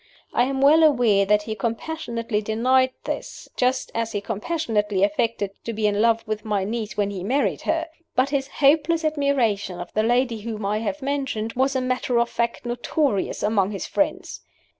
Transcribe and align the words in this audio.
I 0.33 0.45
am 0.45 0.61
well 0.61 0.81
aware 0.81 1.27
that 1.27 1.43
he 1.43 1.53
compassionately 1.53 2.41
denied 2.41 2.89
this, 3.03 3.47
just 3.55 3.91
as 3.93 4.13
he 4.13 4.19
compassionately 4.19 5.03
affected 5.03 5.51
to 5.63 5.73
be 5.73 5.85
in 5.85 6.01
love 6.01 6.27
with 6.27 6.43
my 6.43 6.63
niece 6.63 6.97
when 6.97 7.11
he 7.11 7.23
married 7.23 7.61
her. 7.69 7.85
But 8.15 8.29
his 8.31 8.47
hopeless 8.47 9.05
admiration 9.05 9.79
of 9.79 9.93
the 9.93 10.01
lady 10.01 10.39
whom 10.41 10.65
I 10.65 10.79
have 10.79 11.03
mentioned 11.03 11.53
was 11.53 11.75
a 11.75 11.81
matter 11.81 12.19
of 12.19 12.31
fact 12.31 12.65
notorious 12.65 13.43
among 13.43 13.69
his 13.69 13.85
friends. 13.85 14.41